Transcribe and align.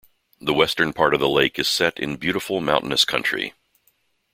The 0.39 0.55
western 0.55 0.93
part 0.93 1.13
of 1.13 1.19
the 1.19 1.29
lake 1.29 1.59
is 1.59 1.67
set 1.67 1.99
in 1.99 2.15
beautiful 2.15 2.59
mountainous 2.59 3.05
country. 3.05 3.53